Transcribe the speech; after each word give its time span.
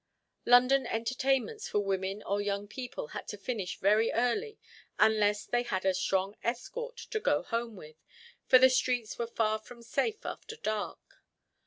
London 0.47 0.87
entertainments 0.87 1.67
for 1.69 1.79
women 1.79 2.23
or 2.23 2.41
young 2.41 2.67
people 2.67 3.09
had 3.09 3.27
to 3.27 3.37
finish 3.37 3.77
very 3.77 4.11
early 4.11 4.57
unless 4.97 5.45
they 5.45 5.61
had 5.61 5.85
a 5.85 5.93
strong 5.93 6.35
escort 6.43 6.97
to 6.97 7.19
go 7.19 7.43
home 7.43 7.75
with, 7.75 7.97
for 8.47 8.57
the 8.57 8.71
streets 8.71 9.19
were 9.19 9.27
far 9.27 9.59
from 9.59 9.83
safe 9.83 10.25
after 10.25 10.55
dark. 10.55 11.21